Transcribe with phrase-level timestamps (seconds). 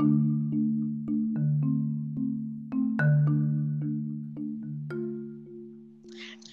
[0.00, 0.33] you.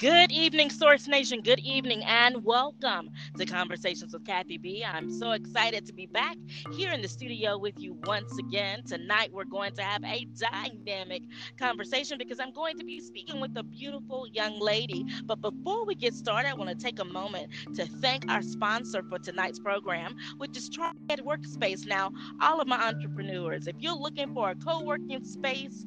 [0.02, 1.42] Good evening, Source Nation.
[1.42, 4.84] Good evening and welcome to Conversations with Kathy B.
[4.84, 6.38] I'm so excited to be back
[6.72, 8.82] here in the studio with you once again.
[8.84, 11.22] Tonight, we're going to have a dynamic
[11.60, 15.06] conversation because I'm going to be speaking with a beautiful young lady.
[15.26, 19.04] But before we get started, I want to take a moment to thank our sponsor
[19.08, 21.86] for tonight's program, which is Triad Workspace.
[21.86, 25.86] Now, all of my entrepreneurs, if you're looking for a co working space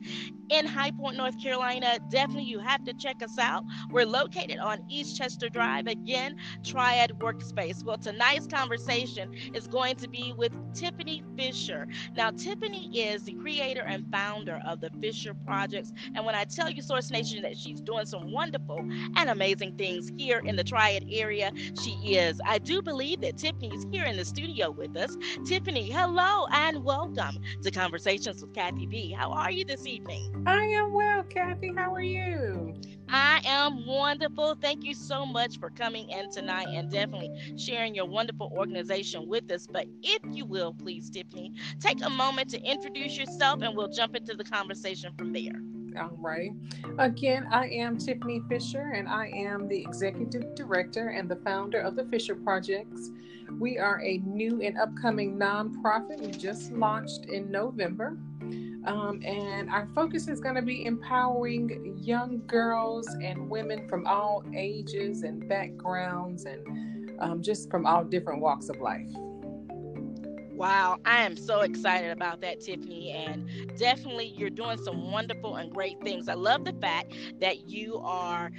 [0.50, 3.64] in High Point, North Carolina, definitely you have to check us out.
[3.90, 5.86] We're we're located on East Chester Drive.
[5.86, 7.84] Again, Triad Workspace.
[7.84, 11.86] Well, tonight's conversation is going to be with Tiffany Fisher.
[12.16, 15.92] Now, Tiffany is the creator and founder of the Fisher Projects.
[16.14, 18.78] And when I tell you, Source Nation, that she's doing some wonderful
[19.16, 22.41] and amazing things here in the Triad area, she is.
[22.44, 25.16] I do believe that Tiffany is here in the studio with us.
[25.46, 29.12] Tiffany, hello and welcome to Conversations with Kathy B.
[29.12, 30.44] How are you this evening?
[30.46, 31.72] I am well, Kathy.
[31.75, 32.75] How are you?
[33.08, 34.56] I am wonderful.
[34.60, 39.50] Thank you so much for coming in tonight and definitely sharing your wonderful organization with
[39.50, 39.66] us.
[39.66, 44.16] But if you will, please, Tiffany, take a moment to introduce yourself and we'll jump
[44.16, 45.60] into the conversation from there.
[46.00, 46.50] All right.
[46.98, 51.94] Again, I am Tiffany Fisher, and I am the executive director and the founder of
[51.94, 53.10] the Fisher Projects.
[53.60, 56.20] We are a new and upcoming nonprofit.
[56.20, 58.19] We just launched in November.
[58.86, 64.44] Um, and our focus is going to be empowering young girls and women from all
[64.54, 69.08] ages and backgrounds and um, just from all different walks of life.
[70.54, 73.10] Wow, I am so excited about that, Tiffany.
[73.10, 76.28] And definitely, you're doing some wonderful and great things.
[76.28, 78.52] I love the fact that you are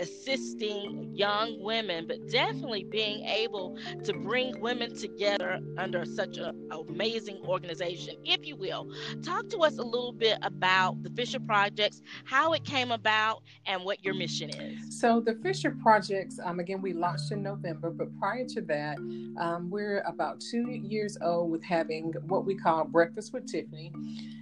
[0.00, 7.38] assisting young women, but definitely being able to bring women together under such an amazing
[7.44, 8.90] organization, if you will.
[9.22, 13.84] Talk to us a little bit about the Fisher Projects, how it came about, and
[13.84, 14.98] what your mission is.
[14.98, 18.96] So, the Fisher Projects, um, again, we launched in November, but prior to that,
[19.38, 23.92] um, we're about two years old with having what we call Breakfast with Tiffany.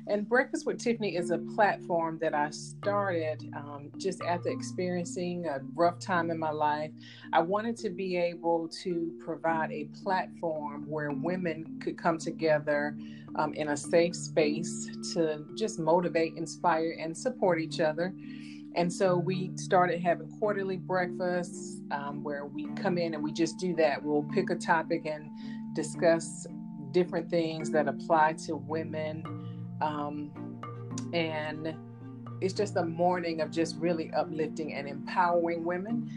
[0.08, 5.60] And Breakfast with Tiffany is a platform that I started um, just after experiencing a
[5.74, 6.90] rough time in my life.
[7.34, 12.96] I wanted to be able to provide a platform where women could come together
[13.36, 18.14] um, in a safe space to just motivate, inspire, and support each other.
[18.76, 23.58] And so we started having quarterly breakfasts um, where we come in and we just
[23.58, 24.02] do that.
[24.02, 25.30] We'll pick a topic and
[25.74, 26.46] discuss
[26.92, 29.47] different things that apply to women.
[29.80, 30.30] Um,
[31.12, 31.74] and
[32.40, 36.10] it's just a morning of just really uplifting and empowering women.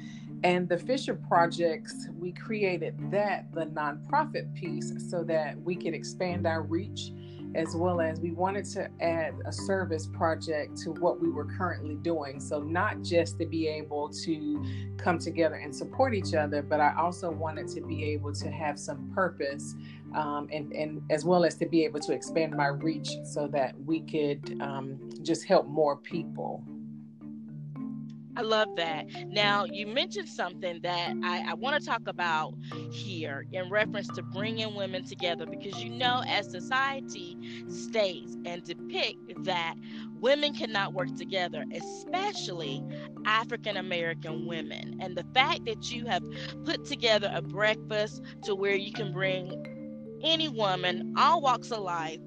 [0.44, 6.48] And the Fisher Projects, we created that, the nonprofit piece, so that we could expand
[6.48, 7.12] our reach
[7.56, 11.96] as well as we wanted to add a service project to what we were currently
[11.96, 12.40] doing.
[12.40, 14.64] So, not just to be able to
[14.98, 18.80] come together and support each other, but I also wanted to be able to have
[18.80, 19.76] some purpose
[20.14, 23.76] um, and, and as well as to be able to expand my reach so that
[23.86, 26.64] we could um, just help more people.
[28.36, 29.06] I love that.
[29.28, 32.54] Now, you mentioned something that I, I want to talk about
[32.92, 37.38] here in reference to bringing women together because you know, as society
[37.68, 39.76] states and depict that
[40.20, 42.84] women cannot work together, especially
[43.26, 44.98] African American women.
[45.02, 46.24] And the fact that you have
[46.64, 49.81] put together a breakfast to where you can bring
[50.24, 52.20] any woman, all walks of life,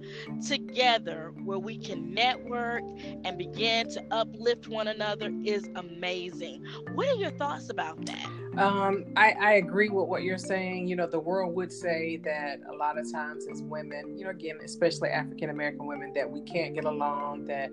[0.46, 2.82] together where we can network
[3.24, 6.64] and begin to uplift one another is amazing.
[6.94, 8.26] What are your thoughts about that?
[8.58, 10.86] Um, I, I, agree with what you're saying.
[10.86, 14.30] You know, the world would say that a lot of times as women, you know,
[14.30, 17.70] again, especially African American women, that we can't get along, that,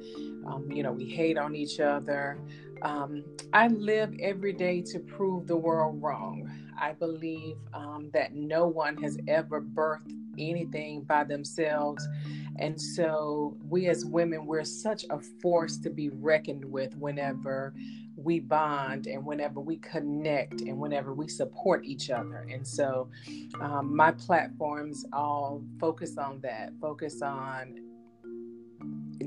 [0.48, 2.40] um, you know, we hate on each other.
[2.82, 6.50] Um, I live every day to prove the world wrong.
[6.80, 12.08] I believe um, that no one has ever birthed anything by themselves.
[12.58, 17.74] And so, we as women, we're such a force to be reckoned with whenever
[18.16, 22.48] we bond and whenever we connect and whenever we support each other.
[22.52, 23.10] And so,
[23.60, 27.76] um, my platforms all focus on that, focus on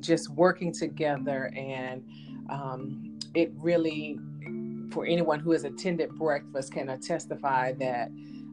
[0.00, 1.52] just working together.
[1.56, 2.05] And
[2.50, 4.19] um, it really
[4.90, 8.10] for anyone who has attended breakfast can testify that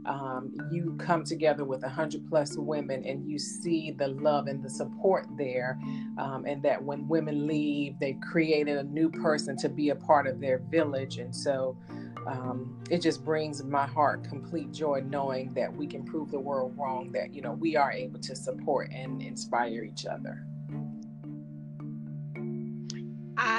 [0.07, 4.69] um, you come together with 100 plus women and you see the love and the
[4.69, 5.79] support there
[6.17, 10.25] um, and that when women leave they created a new person to be a part
[10.25, 11.77] of their village and so
[12.27, 16.73] um, it just brings my heart complete joy knowing that we can prove the world
[16.77, 20.45] wrong, that, you know, we are able to support and inspire each other.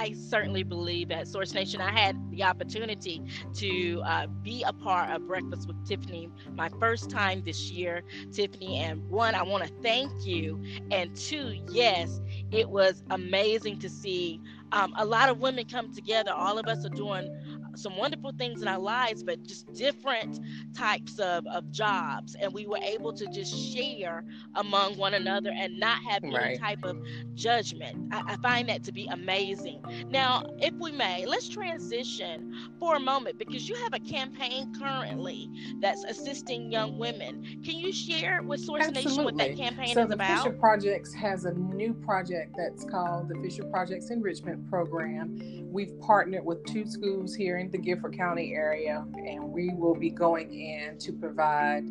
[0.02, 3.22] I certainly believe at Source Nation, I had the opportunity
[3.54, 8.02] to uh, be a part of Breakfast with Tiffany my first time this year,
[8.32, 8.78] Tiffany.
[8.78, 10.60] And one, I want to thank you.
[10.90, 12.20] And two, yes,
[12.50, 14.40] it was amazing to see
[14.72, 16.32] um, a lot of women come together.
[16.32, 17.31] All of us are doing
[17.74, 20.40] some wonderful things in our lives, but just different
[20.74, 22.34] types of, of jobs.
[22.40, 24.24] And we were able to just share
[24.56, 26.58] among one another and not have any right.
[26.58, 26.98] type of
[27.34, 28.12] judgment.
[28.12, 29.82] I, I, find that to be amazing.
[30.10, 35.48] Now, if we may, let's transition for a moment because you have a campaign currently
[35.80, 37.60] that's assisting young women.
[37.64, 39.10] Can you share with Source Absolutely.
[39.10, 40.28] Nation what that campaign so is about?
[40.28, 45.40] So, the Fisher Projects has a new project that's called the Fisher Projects Enrichment Program.
[45.70, 50.11] We've partnered with two schools here in the Guilford County area, and we will be
[50.11, 51.85] going in to provide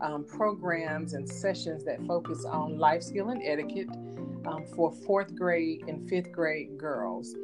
[0.00, 3.88] um, programs and sessions that focus on life skill and etiquette
[4.46, 7.34] um, for fourth grade and fifth grade girls.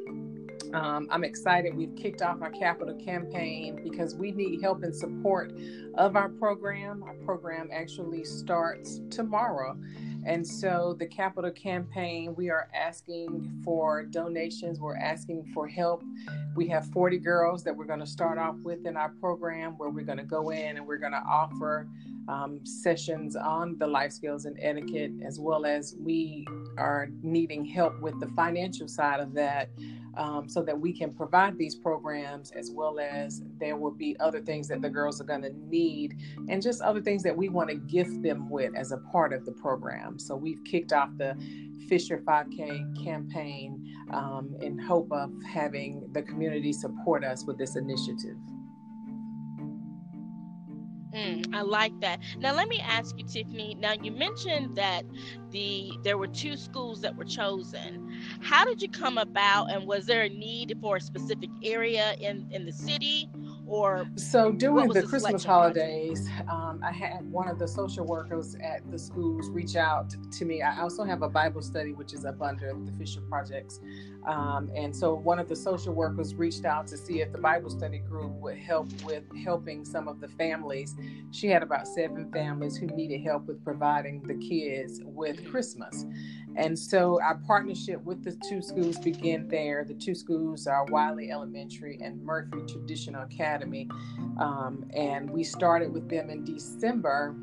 [0.73, 1.75] Um, I'm excited.
[1.75, 5.51] We've kicked off our capital campaign because we need help and support
[5.95, 7.03] of our program.
[7.03, 9.77] Our program actually starts tomorrow.
[10.23, 16.03] And so, the capital campaign, we are asking for donations, we're asking for help.
[16.55, 19.89] We have 40 girls that we're going to start off with in our program where
[19.89, 21.87] we're going to go in and we're going to offer
[22.27, 26.45] um, sessions on the life skills and etiquette, as well as we
[26.77, 29.69] are needing help with the financial side of that
[30.15, 34.41] um, so that we can provide these programs, as well as there will be other
[34.41, 36.15] things that the girls are going to need
[36.49, 39.45] and just other things that we want to gift them with as a part of
[39.45, 40.19] the program.
[40.19, 41.35] So we've kicked off the
[41.87, 48.37] Fisher 5K campaign um, in hope of having the community support us with this initiative.
[51.13, 52.19] Mm, I like that.
[52.39, 53.75] Now let me ask you, Tiffany.
[53.75, 55.03] Now you mentioned that
[55.49, 58.10] the there were two schools that were chosen.
[58.41, 62.47] How did you come about, and was there a need for a specific area in
[62.51, 63.29] in the city,
[63.67, 68.55] or so during the, the Christmas holidays, um, I had one of the social workers
[68.55, 70.61] at the schools reach out to me.
[70.61, 73.79] I also have a Bible study, which is up under the Fisher Projects,
[74.25, 77.69] um, and so one of the social workers reached out to see if the Bible
[77.69, 80.95] study group would help with helping some of the families.
[81.31, 86.05] She had about seven families who needed help with providing the kids with Christmas.
[86.55, 89.83] And so our partnership with the two schools began there.
[89.83, 93.89] The two schools are Wiley Elementary and Murphy Traditional Academy.
[94.37, 97.35] Um, and we started with them in December.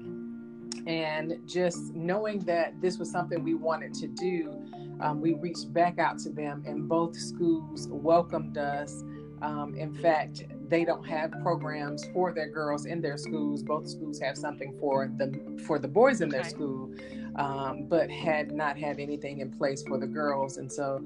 [0.87, 4.63] And just knowing that this was something we wanted to do,
[5.01, 9.05] um, we reached back out to them, and both schools welcomed us.
[9.43, 13.63] Um, in fact, they don't have programs for their girls in their schools.
[13.63, 16.91] Both schools have something for the for the boys in their school,
[17.39, 20.59] um, but had not had anything in place for the girls.
[20.59, 21.03] And so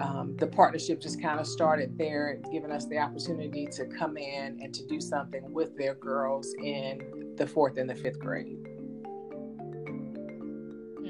[0.00, 4.58] um, the partnership just kind of started there, giving us the opportunity to come in
[4.62, 8.56] and to do something with their girls in the fourth and the fifth grade.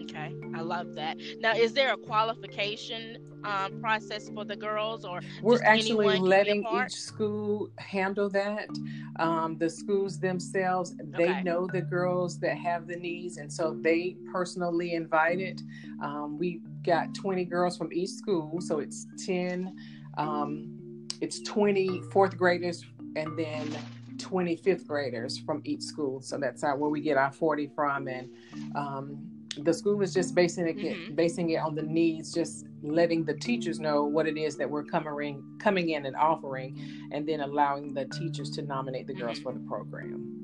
[0.04, 1.18] Okay, I love that.
[1.38, 6.92] Now, is there a qualification um, process for the girls, or we're actually letting each
[6.92, 8.68] school handle that?
[9.18, 11.42] Um, the schools themselves, they okay.
[11.42, 15.62] know the girls that have the needs, and so they personally invited.
[16.02, 19.74] Um, we got 20 girls from each school, so it's 10.
[20.18, 22.84] Um, it's 20 fourth graders,
[23.16, 23.76] and then
[24.16, 26.20] 25th graders from each school.
[26.22, 28.30] So that's where we get our 40 from, and
[28.74, 31.14] um, the school is just basing it mm-hmm.
[31.14, 34.84] basing it on the needs just letting the teachers know what it is that we're
[34.84, 36.78] coming coming in and offering
[37.12, 39.50] and then allowing the teachers to nominate the girls mm-hmm.
[39.50, 40.38] for the program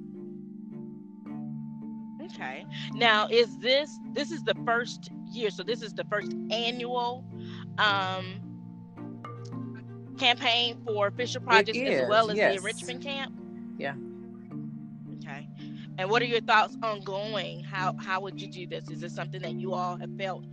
[2.24, 7.24] okay now is this this is the first year so this is the first annual
[7.78, 8.40] um
[10.18, 12.52] campaign for Fisher Projects as well as yes.
[12.52, 13.34] the enrichment camp
[13.78, 13.94] yeah
[15.98, 17.64] and what are your thoughts on going?
[17.64, 18.88] How how would you do this?
[18.88, 20.44] Is this something that you all have felt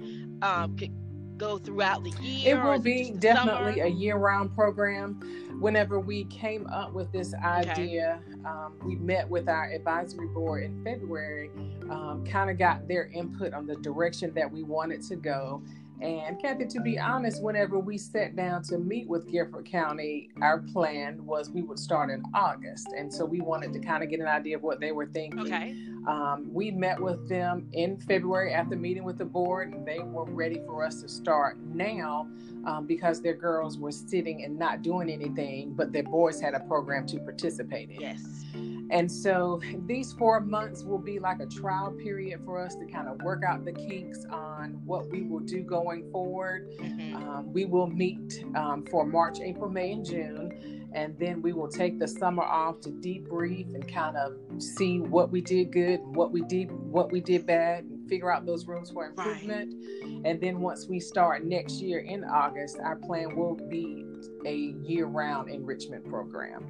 [0.42, 0.92] um, could
[1.38, 2.58] go throughout the year?
[2.58, 3.86] It will be definitely summer?
[3.86, 5.20] a year-round program.
[5.60, 8.44] Whenever we came up with this idea, okay.
[8.46, 11.50] um, we met with our advisory board in February,
[11.90, 15.62] um, kind of got their input on the direction that we wanted to go
[16.02, 20.60] and Kathy, to be honest, whenever we sat down to meet with Guilford County, our
[20.60, 22.88] plan was we would start in August.
[22.98, 25.40] And so we wanted to kind of get an idea of what they were thinking.
[25.40, 25.76] Okay.
[26.08, 30.26] Um, we met with them in February after meeting with the board, and they were
[30.26, 32.28] ready for us to start now
[32.66, 36.60] um, because their girls were sitting and not doing anything, but their boys had a
[36.62, 38.02] program to participate in.
[38.02, 38.46] Yes.
[38.92, 43.08] And so these four months will be like a trial period for us to kind
[43.08, 46.70] of work out the kinks on what we will do going forward.
[46.80, 47.16] Mm-hmm.
[47.16, 50.88] Um, we will meet um, for March, April, May, and June.
[50.94, 55.30] And then we will take the summer off to debrief and kind of see what
[55.30, 58.92] we did good, what we did, what we did bad, and figure out those rooms
[58.92, 59.74] for improvement.
[59.76, 60.22] Right.
[60.24, 64.06] And then once we start next year in August, our plan will be
[64.46, 64.56] a
[64.88, 66.64] year-round enrichment program.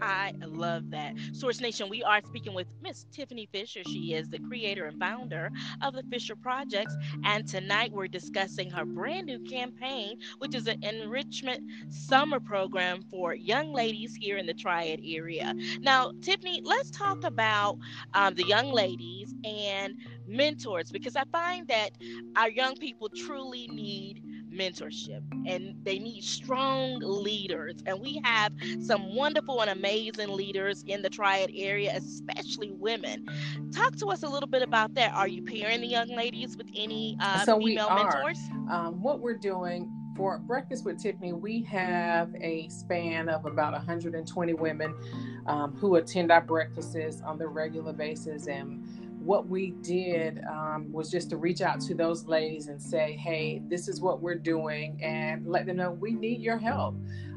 [0.00, 1.14] I love that.
[1.32, 3.82] Source Nation, we are speaking with Miss Tiffany Fisher.
[3.84, 5.50] She is the creator and founder
[5.82, 6.94] of the Fisher Projects.
[7.24, 13.34] And tonight we're discussing her brand new campaign, which is an enrichment summer program for
[13.34, 15.54] young ladies here in the Triad area.
[15.80, 17.78] Now, Tiffany, let's talk about
[18.14, 19.94] um, the young ladies and
[20.26, 21.90] mentors because I find that
[22.36, 24.22] our young people truly need
[24.58, 27.76] mentorship and they need strong leaders.
[27.86, 33.26] And we have some wonderful and amazing leaders in the Triad area, especially women.
[33.72, 35.12] Talk to us a little bit about that.
[35.14, 38.38] Are you pairing the young ladies with any uh, so female mentors?
[38.70, 44.52] Um, what we're doing for Breakfast with Tiffany, we have a span of about 120
[44.54, 44.92] women
[45.46, 48.48] um, who attend our breakfasts on the regular basis.
[48.48, 48.84] And
[49.28, 53.60] what we did um, was just to reach out to those ladies and say, hey,
[53.68, 56.94] this is what we're doing, and let them know we need your help.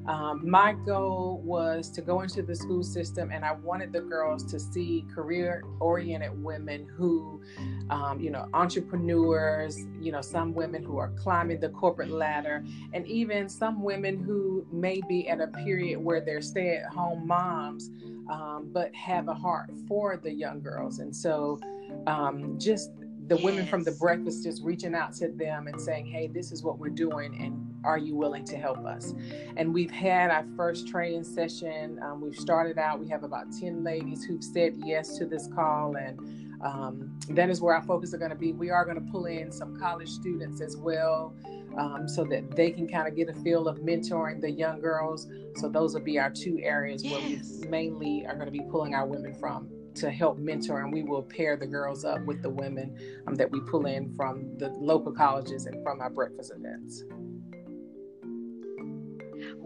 [0.08, 4.50] Um, my goal was to go into the school system, and I wanted the girls
[4.52, 7.42] to see career oriented women who,
[7.90, 13.06] um, you know, entrepreneurs, you know, some women who are climbing the corporate ladder, and
[13.06, 17.92] even some women who may be at a period where they're stay at home moms,
[18.32, 21.00] um, but have a heart for the young girls.
[21.00, 21.60] And so,
[22.08, 22.92] um, just
[23.28, 23.46] the yes.
[23.46, 26.80] women from the breakfast just reaching out to them and saying, hey, this is what
[26.80, 29.14] we're doing, and are you willing to help us?
[29.56, 31.98] And we've had our first training session.
[32.04, 35.96] Um, we've started out, we have about 10 ladies who've said yes to this call,
[35.96, 36.20] and
[36.62, 38.52] um, that is where our focus are going to be.
[38.52, 41.34] We are going to pull in some college students as well.
[41.78, 45.30] Um, so that they can kind of get a feel of mentoring the young girls.
[45.56, 47.14] So those will be our two areas yes.
[47.14, 50.94] where we mainly are going to be pulling our women from to help mentor and
[50.94, 54.58] we will pair the girls up with the women um, that we pull in from
[54.58, 57.04] the local colleges and from our breakfast events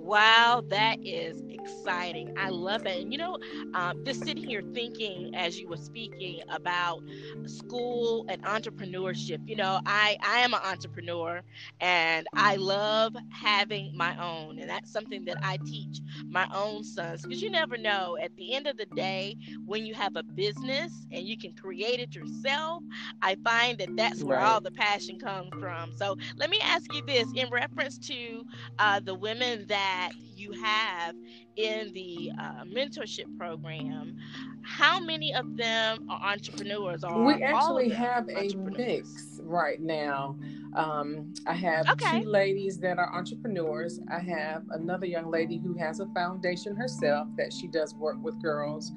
[0.05, 2.29] Wow, that is exciting.
[2.37, 3.01] I love it.
[3.01, 3.37] And you know,
[3.73, 7.03] um, just sitting here thinking as you were speaking about
[7.45, 11.41] school and entrepreneurship, you know, I, I am an entrepreneur
[11.79, 14.59] and I love having my own.
[14.59, 18.53] And that's something that I teach my own sons because you never know at the
[18.53, 22.83] end of the day when you have a business and you can create it yourself,
[23.21, 24.41] I find that that's where right.
[24.41, 25.91] all the passion comes from.
[25.91, 28.43] So let me ask you this in reference to
[28.79, 31.15] uh, the women that that you have
[31.55, 34.17] in the uh, mentorship program,
[34.61, 37.03] how many of them are entrepreneurs?
[37.03, 40.37] Or we actually have a mix right now.
[40.75, 42.21] Um, I have okay.
[42.21, 44.01] two ladies that are entrepreneurs.
[44.11, 48.41] I have another young lady who has a foundation herself that she does work with
[48.41, 48.91] girls.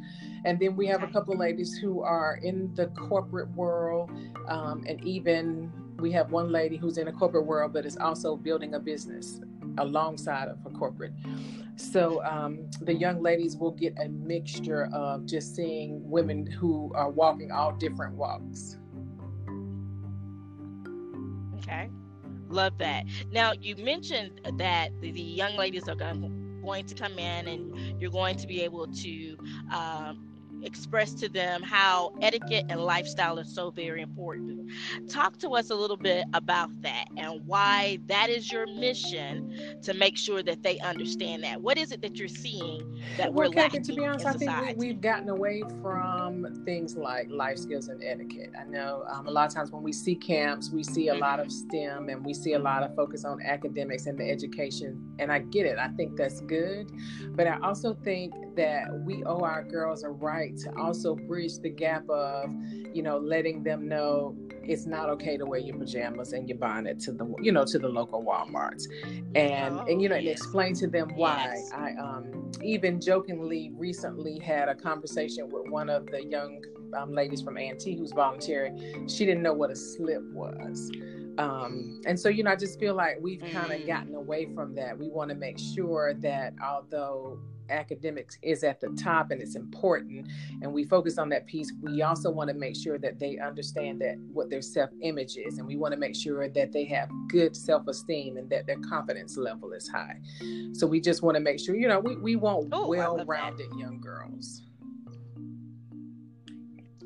[0.44, 1.10] And then we have okay.
[1.10, 4.10] a couple of ladies who are in the corporate world
[4.48, 8.36] um, and even we have one lady who's in a corporate world but is also
[8.36, 9.40] building a business
[9.78, 11.12] alongside of a corporate.
[11.76, 17.10] So um, the young ladies will get a mixture of just seeing women who are
[17.10, 18.76] walking all different walks.
[21.58, 21.88] Okay,
[22.48, 23.04] love that.
[23.30, 28.36] Now you mentioned that the, young ladies are going to come in and you're going
[28.36, 29.36] to be able to
[29.72, 30.27] um,
[30.62, 34.70] express to them how etiquette and lifestyle is so very important.
[35.08, 39.94] Talk to us a little bit about that and why that is your mission to
[39.94, 41.60] make sure that they understand that.
[41.60, 43.82] What is it that you're seeing that we're well, lacking?
[43.84, 48.02] To be honest, I think we, have gotten away from things like life skills and
[48.02, 48.52] etiquette.
[48.58, 51.22] I know um, a lot of times when we see camps, we see a mm-hmm.
[51.22, 55.07] lot of STEM and we see a lot of focus on academics and the education.
[55.18, 55.78] And I get it.
[55.78, 56.90] I think that's good.
[57.30, 61.70] But I also think that we owe our girls a right to also bridge the
[61.70, 62.50] gap of,
[62.94, 64.36] you know, letting them know
[64.68, 67.78] it's not okay to wear your pajamas and your bonnet to the you know to
[67.78, 68.84] the local Walmarts,
[69.34, 70.20] and oh, and you know yes.
[70.20, 71.54] and explain to them why.
[71.54, 71.70] Yes.
[71.74, 76.62] I um, even jokingly recently had a conversation with one of the young
[76.96, 79.08] um, ladies from A&T who's volunteering.
[79.08, 80.90] She didn't know what a slip was.
[81.38, 83.86] Um, and so, you know, I just feel like we've kind of mm.
[83.86, 84.98] gotten away from that.
[84.98, 87.38] We want to make sure that although
[87.70, 90.26] academics is at the top and it's important
[90.62, 94.00] and we focus on that piece we also want to make sure that they understand
[94.00, 97.54] that what their self-image is and we want to make sure that they have good
[97.54, 100.16] self-esteem and that their confidence level is high
[100.72, 104.00] so we just want to make sure you know we, we want Ooh, well-rounded young
[104.00, 104.62] girls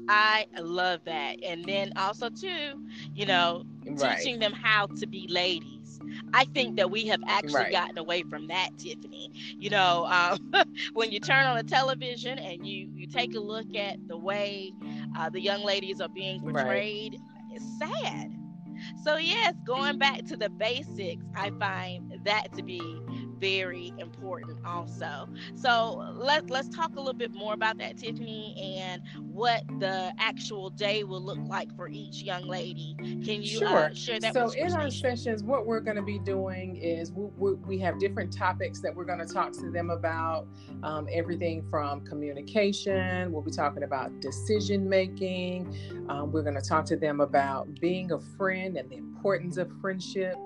[0.08, 1.42] I love that.
[1.44, 4.18] And then also too, you know, right.
[4.18, 5.82] teaching them how to be ladies
[6.32, 7.72] I think that we have actually right.
[7.72, 9.30] gotten away from that, Tiffany.
[9.58, 10.52] You know, um,
[10.94, 14.72] when you turn on the television and you you take a look at the way
[15.16, 17.52] uh, the young ladies are being portrayed, right.
[17.52, 18.32] it's sad.
[19.04, 22.80] So yes, going back to the basics, I find that to be
[23.42, 25.28] very important also.
[25.56, 30.70] So let's let's talk a little bit more about that, Tiffany, and what the actual
[30.70, 32.94] day will look like for each young lady.
[33.24, 33.78] Can you uh, sure.
[33.78, 34.34] uh, share that?
[34.34, 37.98] So in our sessions, what we're going to be doing is we, we, we, have
[37.98, 40.46] different topics that we're going to talk to them about.
[40.84, 43.32] Um, everything from communication.
[43.32, 45.76] We'll be talking about decision making.
[46.08, 49.70] Um, we're going to talk to them about being a friend and the importance of
[49.80, 50.36] friendship.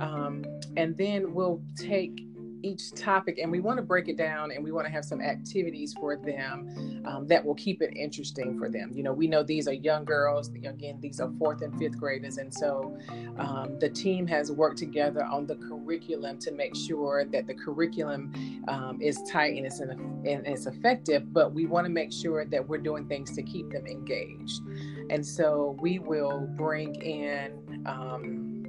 [0.00, 0.44] Um,
[0.78, 2.24] and then we'll take
[2.64, 5.20] each topic and we want to break it down and we want to have some
[5.20, 9.42] activities for them um, that will keep it interesting for them you know we know
[9.42, 12.96] these are young girls again these are fourth and fifth graders and so
[13.36, 18.32] um, the team has worked together on the curriculum to make sure that the curriculum
[18.68, 19.90] um, is tight and it's, an,
[20.24, 23.70] and it's effective but we want to make sure that we're doing things to keep
[23.70, 24.62] them engaged
[25.10, 28.64] and so we will bring in um,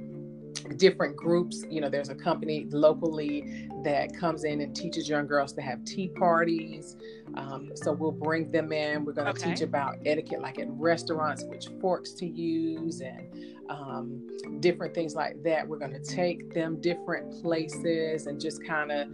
[0.76, 1.64] different groups.
[1.70, 5.84] You know, there's a company locally that comes in and teaches young girls to have
[5.84, 6.96] tea parties.
[7.34, 9.04] Um, so we'll bring them in.
[9.04, 9.50] We're going to okay.
[9.50, 14.26] teach about etiquette, like at restaurants, which forks to use, and um,
[14.60, 15.66] different things like that.
[15.66, 19.08] We're going to take them different places and just kind of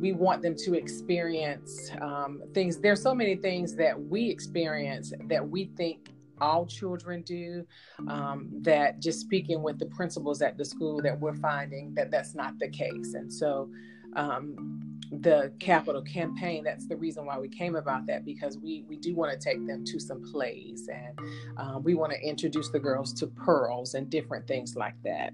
[0.00, 2.78] we want them to experience um, things.
[2.78, 6.08] There's so many things that we experience that we think
[6.40, 7.66] all children do.
[8.08, 12.34] Um, that just speaking with the principals at the school, that we're finding that that's
[12.34, 13.14] not the case.
[13.14, 13.70] And so,
[14.16, 18.96] um, the capital campaign that's the reason why we came about that because we we
[18.96, 21.18] do want to take them to some plays and
[21.56, 25.32] um, we want to introduce the girls to pearls and different things like that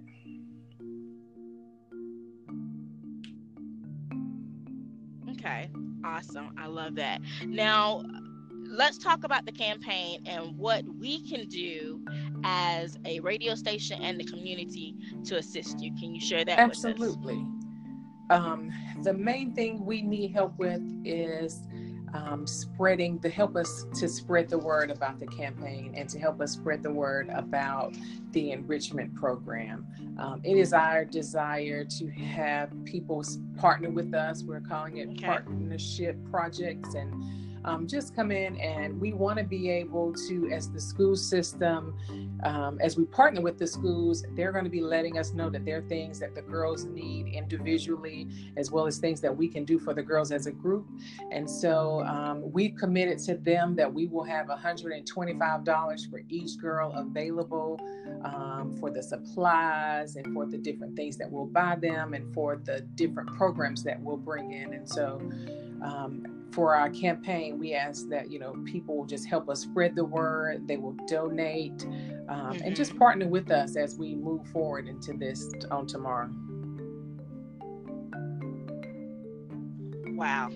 [5.31, 5.69] okay
[6.05, 8.03] awesome i love that now
[8.69, 12.01] let's talk about the campaign and what we can do
[12.45, 15.95] as a radio station and the community to assist you.
[15.95, 16.59] Can you share that?
[16.59, 17.45] Absolutely.
[18.31, 21.61] Um, the main thing we need help with is
[22.15, 26.41] um, spreading to help us to spread the word about the campaign and to help
[26.41, 27.95] us spread the word about
[28.33, 29.87] the enrichment program.
[30.19, 33.25] Um, it is our desire to have people
[33.57, 34.43] partner with us.
[34.43, 35.27] We're calling it okay.
[35.27, 37.13] partnership projects and
[37.67, 41.97] um, just come in and we want to be able to, as the school system,
[42.45, 45.65] um, as we partner with the schools, they're going to be letting us know that
[45.65, 49.65] there are things that the girls need individually, as well as things that we can
[49.65, 50.87] do for the girls as a group.
[51.33, 56.93] And so um, we've committed to them that we will have $125 for each girl
[56.93, 57.81] available
[58.23, 62.61] um, for the supplies and for the different things that we'll buy them and for
[62.65, 64.73] the different programs that we'll bring in.
[64.73, 65.21] And so
[65.83, 70.05] um, for our campaign, we ask that you know people just help us spread the
[70.05, 70.67] word.
[70.67, 72.63] They will donate um, mm-hmm.
[72.65, 72.99] and just mm-hmm.
[72.99, 76.31] partner with us as we move forward into this on tomorrow.
[80.17, 80.51] Wow.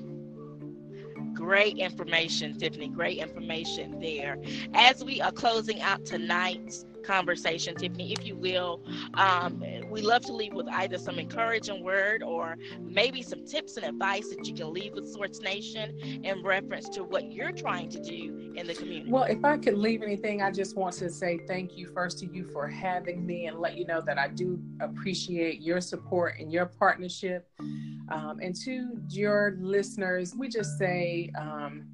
[1.35, 2.89] Great information, Tiffany.
[2.89, 4.39] Great information there.
[4.75, 8.83] As we are closing out tonight's conversation, Tiffany, if you will.
[9.15, 13.87] Um, we love to leave with either some encouraging word or maybe some tips and
[13.87, 18.01] advice that you can leave with Source Nation in reference to what you're trying to
[18.01, 19.11] do in the community.
[19.11, 22.27] Well, if I could leave anything, I just want to say thank you first to
[22.27, 26.53] you for having me and let you know that I do appreciate your support and
[26.53, 27.49] your partnership.
[27.59, 31.85] Um, and to your listeners, we just say, um,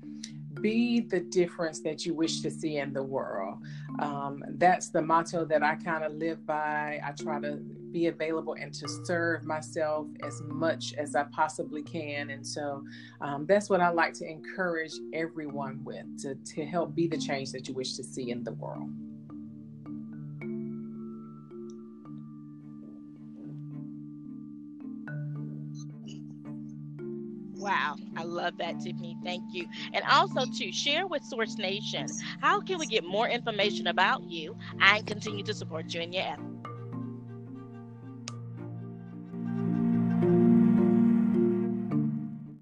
[0.67, 3.59] be the difference that you wish to see in the world.
[4.01, 7.01] Um, that's the motto that I kind of live by.
[7.07, 7.59] I try to
[7.93, 12.31] be available and to serve myself as much as I possibly can.
[12.31, 12.83] And so
[13.21, 17.53] um, that's what I like to encourage everyone with to, to help be the change
[17.53, 18.91] that you wish to see in the world.
[28.37, 29.17] Love that, Tiffany.
[29.25, 29.67] Thank you.
[29.93, 32.07] And also to share with Source Nation,
[32.41, 36.25] how can we get more information about you and continue to support you in your
[36.25, 36.56] efforts?